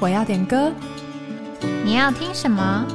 [0.00, 0.72] 我要点歌，
[1.84, 2.86] 你要听什么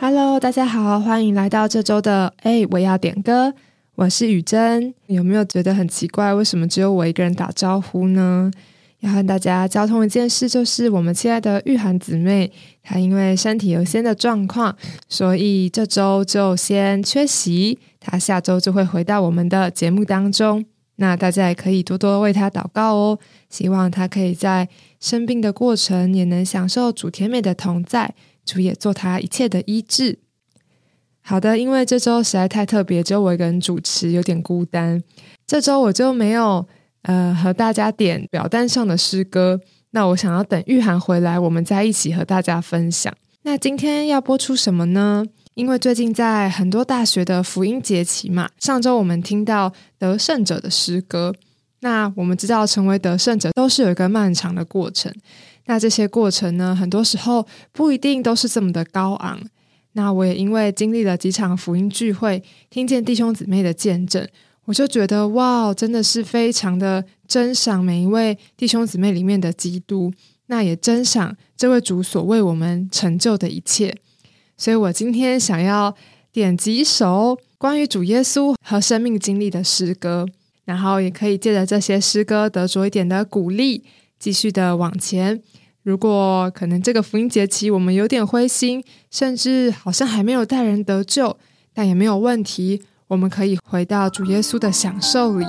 [0.00, 3.54] ？Hello，大家好，欢迎来到这周的哎，我要点歌。
[3.94, 6.34] 我是雨珍，有没有觉得很奇怪？
[6.34, 8.50] 为什么只有我一个人打招呼呢？
[9.00, 12.50] 要和大家交通一件事，就是我们亲爱的玉涵姊妹，
[12.82, 14.76] 她因为身体有些的状况，
[15.08, 17.78] 所以这周就先缺席。
[18.00, 20.64] 她下周就会回到我们的节目当中。
[20.96, 23.18] 那大家也可以多多为他祷告哦，
[23.50, 24.68] 希望他可以在
[24.98, 28.14] 生病的过程也能享受主甜美的同在，
[28.44, 30.18] 主也做他一切的医治。
[31.20, 35.02] 好的，因为这周实在太特别，只有我一个人主持，有点孤单。
[35.46, 36.66] 这周我就没有
[37.02, 43.12] 呃和大家点表单上的诗歌，那我想要等玉涵回来，我们再一起和大家分享。
[43.42, 45.24] 那今天要播出什么呢？
[45.56, 51.34] 因为最近在很多大学的福音节期嘛，上周我们听到得胜者的诗歌。
[51.80, 55.10] 那我们知道，成为得胜者都是有一个漫长的过程。
[55.64, 59.40] 那这些过程呢，很多时候不一定都是这么的高昂。
[59.92, 64.28] 那我也因为经历了几场福音聚会，听见弟兄姊妹的见证，
[64.66, 70.12] 我就觉得哇，真的是非常的珍赏每一位弟兄姊妹里面的基督。
[70.48, 73.96] 那也珍赏这位主所为我们成就的一切。
[74.56, 75.94] 所以我今天想要
[76.32, 80.26] 点几首关于主耶稣和生命经历的诗歌，
[80.64, 83.84] 然后也可以借着这些诗歌得着一点的鼓励，
[84.18, 85.42] 继续的往前。
[85.82, 91.36] 如果可能这个福音节期我们有点灰心，甚至好像还没有带人得救，
[91.72, 95.46] 但也没有问题，我们可以回到主耶稣的享受里。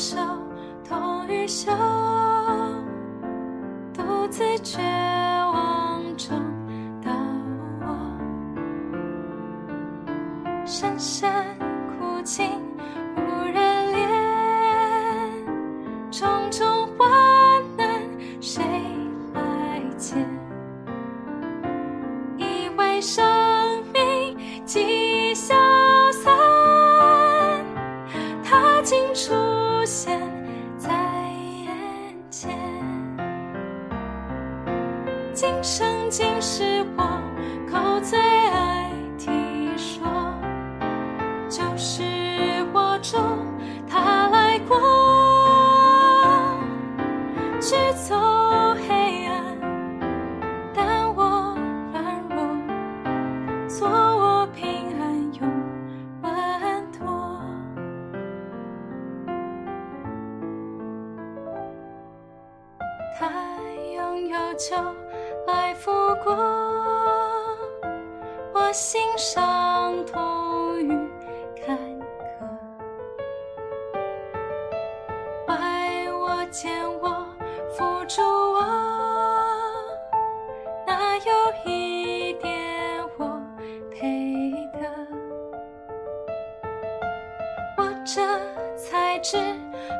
[0.00, 0.16] 笑，
[0.82, 1.70] 痛与笑，
[3.92, 5.19] 独自觉。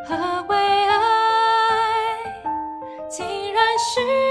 [0.06, 0.97] 何为爱，
[3.10, 4.29] 竟然是。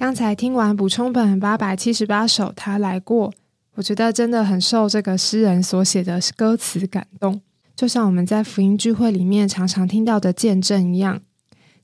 [0.00, 3.30] 刚才听完补充本八百七十八首，他来过，
[3.74, 7.42] 我觉得真的很受这个诗人所写的歌词感动，
[7.76, 11.20] 就像我们在福音聚会里面常常听到的见证一样。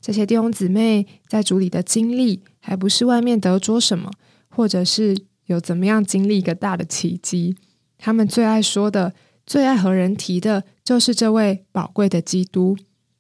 [0.01, 4.11] 这些弟兄姊妹在主里的经历，还不是外面得着什么，
[4.49, 5.15] 或者是
[5.45, 7.55] 有怎么样经历一个大的奇迹。
[7.99, 9.13] 他们最爱说的、
[9.45, 12.79] 最爱和人提的，就是这位宝贵的基督。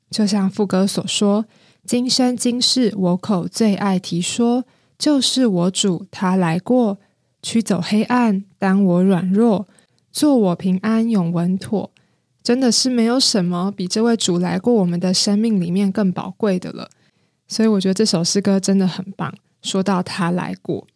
[0.09, 1.45] 就像副歌所说
[1.85, 4.65] ：“今生今世，我口最爱提说，
[4.99, 6.99] 就是我主他来过，
[7.43, 9.67] 驱走黑暗，当我软弱，
[10.11, 11.91] 做我平安永稳妥。”
[12.43, 16.89] 真的是没有什么比这位主来过我们的生命里面更宝贵的了。
[17.49, 19.35] 所以我觉得这首诗歌真的很棒。
[19.63, 20.87] 说到他来过，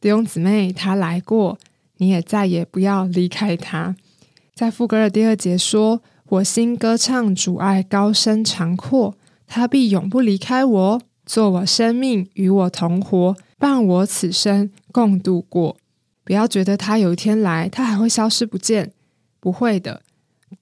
[0.00, 1.56] 弟兄姊妹，他来过，
[1.98, 3.94] 你也再也不要离开他。
[4.52, 9.14] 在副歌的第二节说：“我心歌唱主爱高深长阔，
[9.46, 15.76] 他必永不离开我，做我生命，与我同活，伴我此生共度过。”
[16.24, 18.92] 不要觉得他有一天来，他还会消失不见，
[19.38, 20.02] 不会的。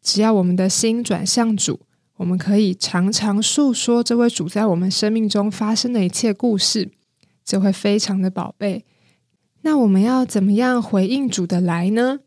[0.03, 1.81] 只要我们的心转向主，
[2.19, 6.91] 我们可以常常诉说这位主在我们生命中发生的一切故事，
[7.43, 8.85] 就会非常的宝贝。
[9.63, 12.21] 那我们要怎么样回应主的来呢？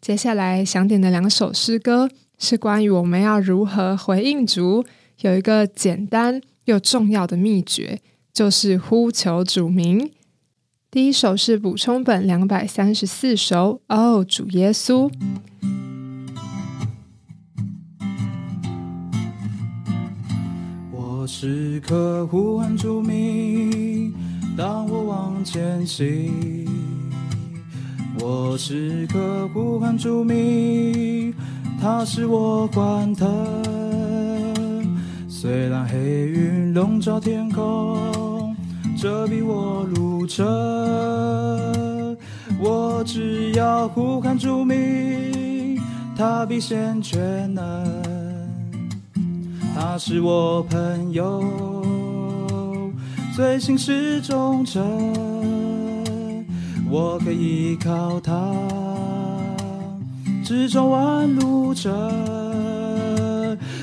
[0.00, 4.84] 接下来想点的两首诗歌是关于我们要如何回应主，
[5.22, 8.00] 有一个简单又重要的秘诀，
[8.34, 10.10] 就是呼求主名。
[10.90, 15.08] 第一首是补充本两百三十四首，哦，主耶稣。
[20.90, 24.12] 我时刻呼唤主名，
[24.56, 26.66] 当我往前行。
[28.18, 31.32] 我时刻呼唤主名，
[31.80, 33.83] 他是我欢腾。
[35.44, 38.56] 虽然黑云笼罩天空，
[38.96, 40.42] 遮蔽我路程，
[42.58, 45.78] 我只要呼喊主名，
[46.16, 47.62] 他必显全能。
[49.74, 51.44] 他是我朋友，
[53.36, 54.82] 最心是忠诚，
[56.88, 58.50] 我可以依靠他，
[60.42, 61.92] 直走弯路程。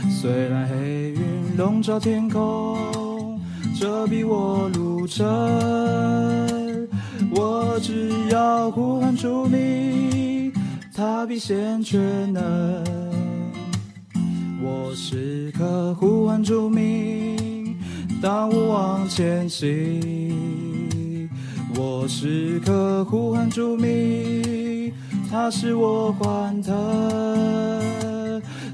[0.09, 1.20] 虽然黑云
[1.57, 3.39] 笼罩天空，
[3.79, 5.27] 遮蔽我路程，
[7.35, 10.51] 我只要呼喊主名，
[10.95, 12.41] 他必显全能。
[14.63, 17.75] 我时刻呼唤主名，
[18.21, 21.29] 当我往前行。
[21.75, 24.93] 我时刻呼唤主名，
[25.29, 28.10] 他使我欢腾。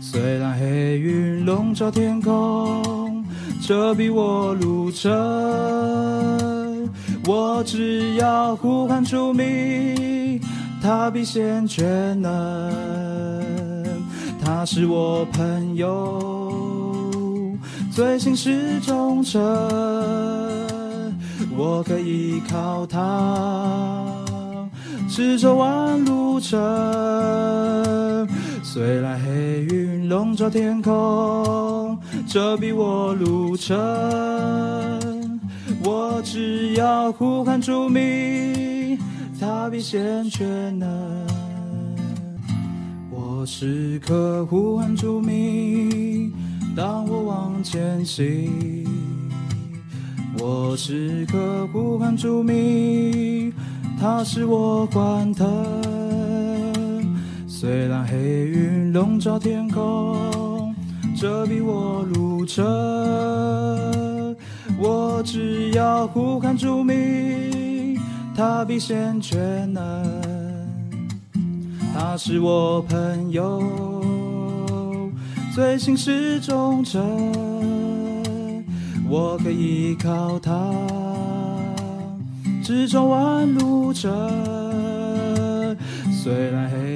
[0.10, 3.26] 虽然黑云笼罩天空，
[3.62, 5.12] 遮蔽我路程，
[7.28, 10.40] 我只要呼喊出名，
[10.82, 12.74] 他必先全能。
[14.42, 17.58] 他是我朋友，
[17.92, 19.42] 最心是忠诚，
[21.58, 24.06] 我可以靠他，
[25.10, 26.58] 直走弯路程。
[28.78, 33.76] 虽然黑云笼罩天空，遮蔽我路程，
[35.84, 38.96] 我只要呼喊主名，
[39.40, 40.88] 他必先全能。
[43.10, 46.32] 我时刻呼唤主名，
[46.76, 48.86] 当我往前行。
[50.38, 53.52] 我时刻呼唤主名，
[54.00, 56.07] 他使我欢腾。
[57.60, 60.76] 虽然黑云笼罩天空，
[61.20, 62.64] 遮蔽我路程，
[64.80, 68.00] 我只要呼喊主名，
[68.36, 70.06] 他必显全能。
[71.96, 73.64] 他是我朋友，
[75.56, 77.02] 最心是忠诚，
[79.10, 80.72] 我可以依靠他，
[82.64, 84.16] 直走弯路程。
[86.24, 86.87] 虽然黑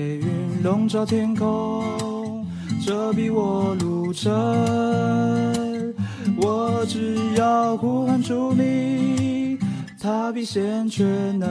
[0.63, 2.45] 笼罩天空，
[2.85, 4.31] 遮蔽我路程。
[6.37, 9.57] 我只要呼喊主名，
[9.99, 11.49] 他必先全能。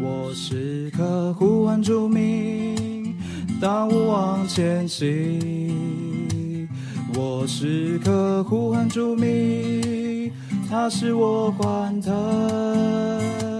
[0.00, 3.16] 我时刻呼唤主名，
[3.60, 6.68] 当我往前行。
[7.16, 10.30] 我时刻呼唤主名，
[10.68, 13.53] 他使我欢腾。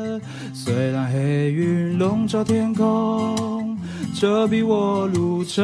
[0.64, 3.76] 虽然黑云笼罩天空，
[4.14, 5.62] 遮蔽我路程，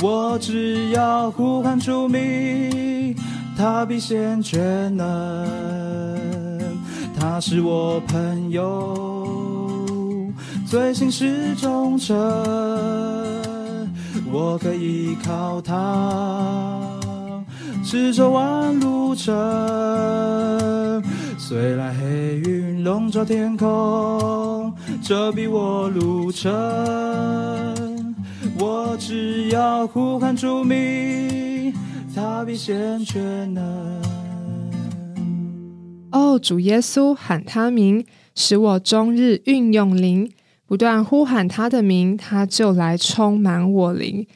[0.00, 3.12] 我只要呼喊出名，
[3.58, 5.44] 他必显全能。
[7.18, 10.32] 他是我朋友，
[10.64, 12.16] 最心事忠诚，
[14.30, 16.80] 我可以靠他，
[17.84, 19.34] 驰走完路程。
[21.48, 26.52] 虽然黑云笼罩天空，遮蔽我路程，
[28.58, 31.72] 我只要呼喊主名，
[32.12, 34.02] 他必先全能。
[36.10, 40.28] 哦，主耶稣，喊他名，使我终日运用灵，
[40.66, 44.26] 不断呼喊他的名，他就来充满我灵。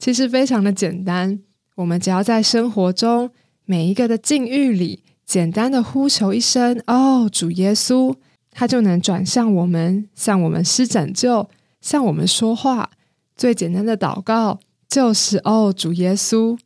[0.00, 1.38] 其实非常的简单，
[1.76, 3.30] 我们只要在生活中
[3.64, 8.14] 每一个的境遇里，简单的呼求一声“哦，主耶稣”，
[8.52, 11.48] 他就能转向我们，向我们施拯救，
[11.80, 12.90] 向我们说话。
[13.36, 16.56] 最简单的祷告就是“哦，主耶稣”，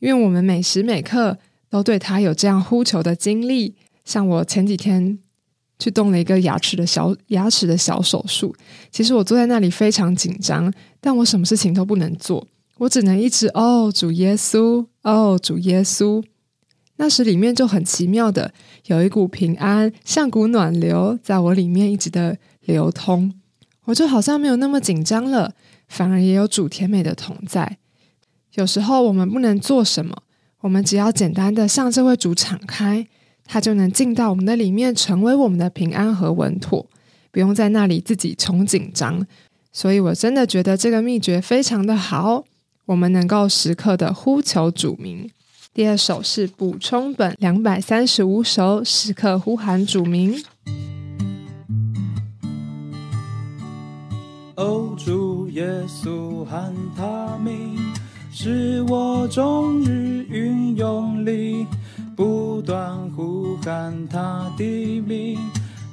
[0.00, 1.38] 因为我们每时每刻
[1.70, 3.76] 都对他有这样呼求的经历。
[4.04, 5.18] 像我前几天
[5.78, 8.54] 去动了一个牙齿的小牙齿的小手术，
[8.90, 12.46] 其实我坐在那里非常紧张，但我什么事情都不能做，
[12.78, 16.24] 我只能一直哦主耶稣，哦主耶稣。
[16.98, 18.52] 那时里面就很奇妙的
[18.86, 22.36] 有一股平安，像股暖流在我里面一直的
[22.66, 23.32] 流通，
[23.86, 25.54] 我就好像没有那么紧张了，
[25.88, 27.78] 反而也有主甜美的同在。
[28.54, 30.14] 有时候我们不能做什么，
[30.60, 33.08] 我们只要简单的向这位主敞开。
[33.50, 36.86] 他就能进到我们的里面，成为我们的平安和稳妥，
[37.30, 39.26] 不用在那里自己穷紧张。
[39.72, 42.44] 所以我真的觉得这个秘诀非常的好，
[42.84, 45.30] 我们能够时刻的呼求主名。
[45.74, 50.34] 第二首是补充本两百三十五首，时刻呼喊主名。
[54.56, 57.78] 哦，主耶稣喊他名，
[58.32, 61.66] 是我终日运用力。
[62.16, 65.38] 不断呼喊他的名，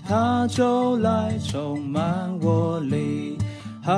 [0.03, 3.37] 他就来充满我里。
[3.83, 3.93] 喊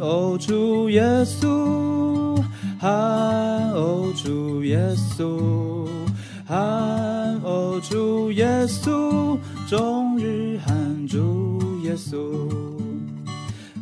[0.00, 1.93] 哦主耶稣，
[2.84, 2.92] 喊
[3.72, 5.88] 哦主耶稣，
[6.44, 6.54] 喊
[7.42, 12.18] 哦主耶稣，终日喊主耶稣。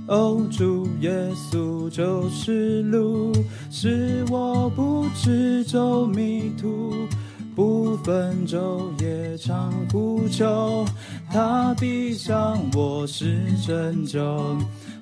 [0.06, 3.32] 哦主耶稣就是路，
[3.72, 6.94] 使我不知走迷途。
[7.56, 10.86] 不分昼夜常呼求，
[11.28, 14.20] 他必向我施拯救。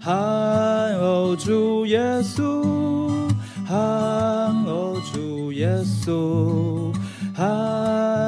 [0.01, 0.11] 喊
[0.99, 2.65] 哦主耶稣，
[5.85, 6.93] 稣，
[7.35, 7.47] 喊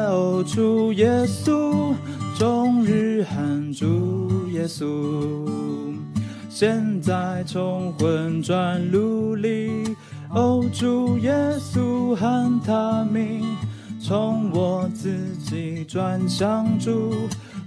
[0.09, 1.95] 哦主耶稣，
[2.39, 4.87] 终日喊主耶稣。
[6.49, 9.97] 现在从混转路里，
[10.31, 13.43] 哦主耶稣喊他名。
[14.05, 17.13] 从我自己转向主，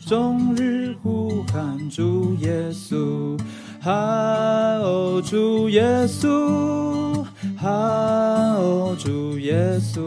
[0.06, 3.39] 终日呼喊主耶稣，
[3.80, 3.94] 喊
[4.82, 7.24] 哦主耶稣，
[7.58, 7.72] 喊
[8.56, 9.25] 哦主
[9.56, 10.02] 耶稣，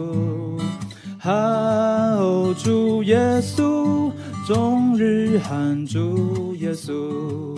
[1.17, 1.33] 喊
[2.17, 4.11] 哦主耶稣，
[4.45, 7.57] 终日喊主耶稣，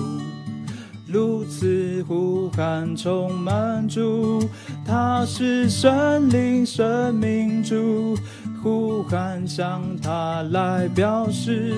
[1.06, 4.42] 如此呼喊充满主，
[4.86, 8.18] 他是神灵生命主。
[8.64, 11.74] 呼喊向他来表示，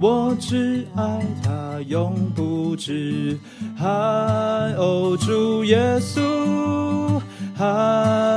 [0.00, 3.38] 我只爱他永不止。
[3.76, 7.13] 喊哦主耶稣，
[7.56, 7.66] 喊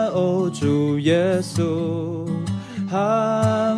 [0.10, 2.28] 哦主耶稣，
[2.88, 3.00] 喊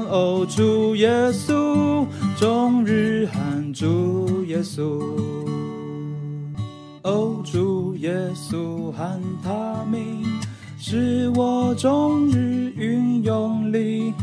[0.09, 2.05] 哦主耶稣，
[2.37, 5.01] 终日喊主耶稣。
[7.03, 10.25] 哦主耶稣喊他名。
[10.77, 14.13] 是我终日运用力，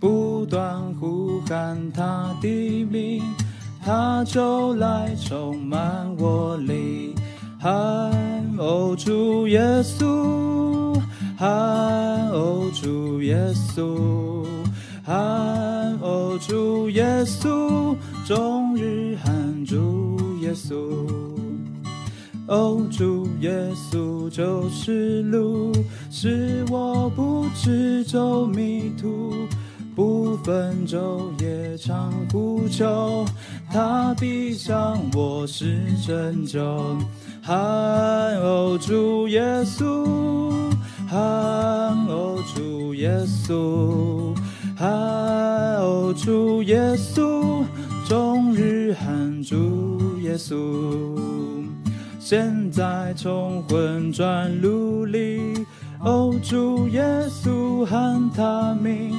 [0.00, 3.22] 不断呼喊他的名，
[3.84, 7.14] 他就来充满我里。
[7.58, 7.72] 喊
[8.58, 10.45] 哦主耶稣，
[11.36, 11.46] 喊
[12.30, 14.46] 哦主耶稣，
[15.04, 15.14] 喊
[16.00, 17.94] 哦主耶稣，
[18.26, 20.74] 终日喊主耶稣。
[22.48, 25.72] 哦，主耶稣就是路，
[26.10, 29.34] 是我不知走迷途，
[29.94, 33.26] 不分昼夜常呼求，
[33.70, 36.60] 他必向我是拯救。
[37.42, 37.56] 喊
[38.38, 40.06] 哦，主耶稣，
[41.08, 41.18] 喊
[42.08, 44.34] 哦，主耶稣，
[44.76, 44.88] 喊
[45.76, 47.64] 哦，主耶稣，
[48.08, 51.16] 终日喊主耶稣。
[52.18, 55.64] 现在从混转路里，
[56.00, 59.14] 哦，主耶稣喊他名，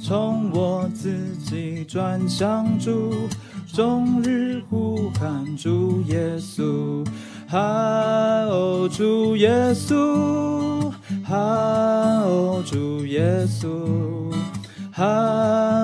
[0.00, 1.14] 从我自
[1.44, 3.12] 己转向主，
[3.70, 7.06] 终日呼喊主耶稣，
[7.46, 7.60] 喊
[8.48, 10.75] 哦，主耶稣，
[11.28, 11.36] 喊
[12.22, 14.32] 哦，主耶稣，
[14.92, 15.08] 喊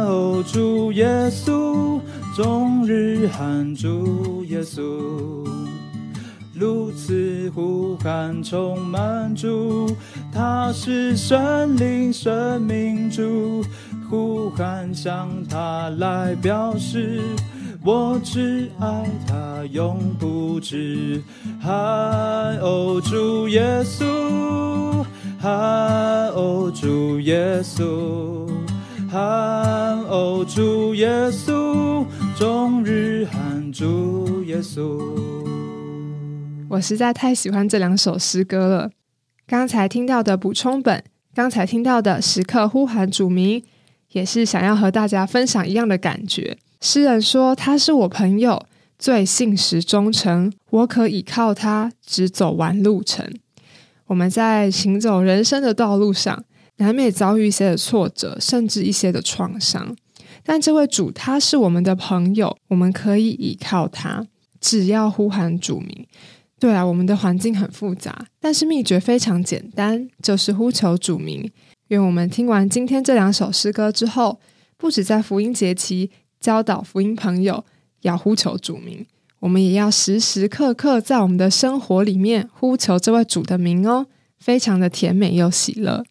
[0.05, 2.01] 哦，主耶稣，
[2.37, 4.83] 终日喊主耶稣。
[6.55, 9.91] 如此呼喊充满主，
[10.33, 13.65] 他是神灵生命主，
[14.09, 17.21] 呼喊向他来表示，
[17.85, 21.21] 我只爱他永不止。
[21.61, 21.73] 喊
[22.59, 25.02] 哦主耶稣，
[27.23, 28.51] 耶稣，
[29.09, 32.05] 喊哦主耶稣，
[32.37, 35.01] 终日喊主耶稣。
[36.69, 38.91] 我实在太喜欢这两首诗歌了。
[39.47, 43.63] 刚才听到的补充本，刚才听到的时刻呼喊主名，
[44.11, 46.59] 也是想要和大家分享一样的感觉。
[46.81, 48.61] 诗人说：“他是我朋友，
[48.99, 53.33] 最信实忠诚，我可以靠他，只走完路程。”
[54.07, 56.45] 我们在行走人生的道路上，
[56.79, 59.97] 难免遭遇一些的挫折，甚至一些的创伤。
[60.45, 64.27] 但这位主他是我们的朋友，我们可以倚靠他，
[64.61, 66.07] 只要呼喊主名。
[66.59, 71.51] 对啊，我们的环境很复杂，但是秘诀非常简单，就是呼求主名。
[71.89, 74.41] 愿我们听完今天这两首诗歌之后，
[74.77, 77.65] 不止在福音节期教导福音朋友
[78.03, 79.05] 要呼求主名，
[79.41, 84.07] 我们也要时时刻刻在我们的生活里面呼求这位主的名哦，
[84.39, 86.05] 非常的甜美又喜乐。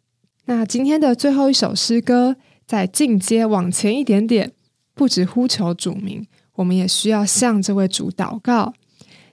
[0.53, 2.35] 那今天的最后一首诗歌，
[2.67, 4.51] 在进阶往前一点点，
[4.93, 8.73] 不止呼求主名，我们也需要向这位主祷告。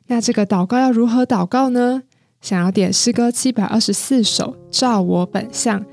[0.07, 2.05] 那这个祷告要如何祷告呢？
[2.41, 5.85] 想要点诗歌七百二十四首，照我本相，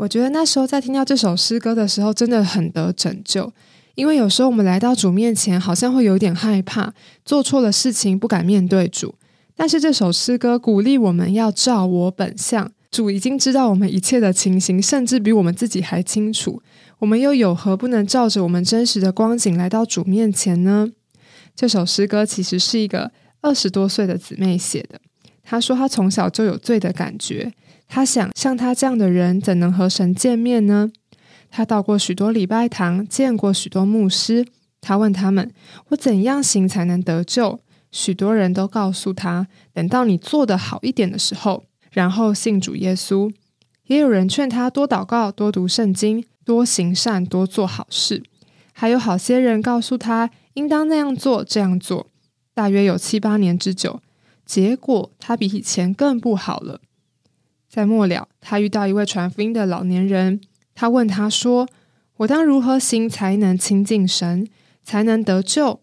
[0.00, 3.52] 我觉得那时候在听到这首诗歌的时候，真的很得拯救。
[3.94, 9.14] 因为有时候我们来到主面前，好像会有点害怕，做错了事情不敢面对主。
[9.54, 16.62] 但是这首诗歌鼓励我们要照我本相，主已经知道我们一切的情形，甚至比我们自己还清楚。
[17.00, 20.88] 我们又有何不能照着我们真实的光景来到主面前呢？
[21.54, 24.98] 这首诗歌其实是一个二十多岁的姊妹写的。
[25.44, 27.52] 她说她从小就有罪的感觉，
[27.92, 30.92] 他想像他这样的人怎能和神见面呢？
[31.50, 34.46] 他到过许多礼拜堂，见过许多牧师。
[34.80, 35.52] 他问他们
[35.90, 37.58] ：“我怎样行才能得救？”
[37.90, 43.28] 许多人都告诉他，等到你做得好一点的时候，然后信主耶稣。
[43.88, 48.22] 也有人劝他多祷告、多读圣经、多行善、多做好事。
[48.72, 52.06] 还有好些人告诉他，应当那样做、这样做。
[52.54, 54.00] 大约有七八年之久，
[54.46, 56.80] 结果他比以前更不好了。
[57.70, 60.40] 在末了，他遇到一位传福音的老年人，
[60.74, 61.68] 他问他说
[62.18, 64.48] ：“我当如何行才能亲近神，
[64.82, 65.80] 才能得救？”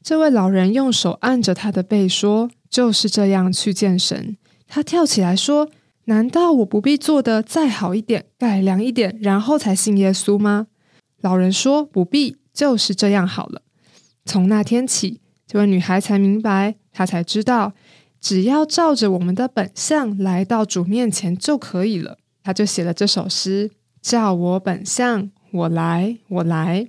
[0.00, 4.36] 这位老人用手按着他的背说：“就是这样去见神。”
[4.68, 5.68] 他跳起来说
[6.06, 10.68] ：“难道我不必做得再好一点、改良一点，然后才信耶稣吗？”
[11.20, 13.62] 老人说：“不必，就是这样好了。”
[14.24, 17.72] 从那天起，这位女孩才明白，她才知道，
[18.20, 22.18] 只要照着我们的本相来到主面前就可以了。
[22.42, 26.88] 他就写了这首诗：“照我本相，我来，我来。”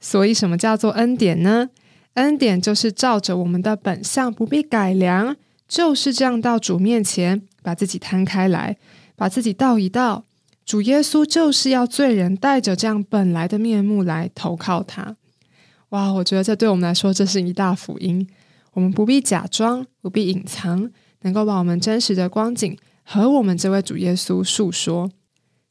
[0.00, 1.70] 所以，什么叫做恩典呢？
[2.14, 5.34] 恩典就是照着我们的本相，不必改良，
[5.66, 8.76] 就是这样到主面前，把自己摊开来，
[9.16, 10.24] 把自己倒一倒。
[10.64, 15.16] 主耶稣就是要罪人带着这样本来的面目来投靠他。
[15.88, 18.26] 哇，我觉得这对我们来说，这是一大福音。
[18.74, 20.90] 我们不必假装，不必隐藏，
[21.22, 25.10] 能够把我们真实的光景和我们这位主耶稣诉说。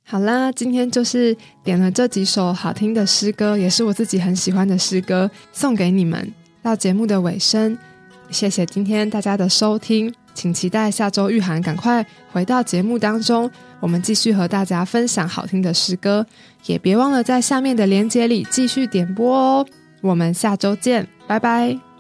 [0.06, 6.34] 好啦，今天就是点了这几首好听的诗歌，也是我自己很喜欢的诗歌，送给你们。
[6.62, 7.78] 到节目的尾声，
[8.30, 16.26] 谢谢今天大家的收听，请期待下周玉涵赶快回到节目当中，我们继续和大家分享好听的诗歌，
[16.66, 19.66] 也别忘了在下面的链接里继续点播哦。
[20.02, 21.93] 我们下周见，拜拜。